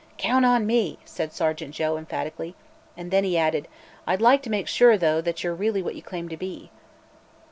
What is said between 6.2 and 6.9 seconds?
to be."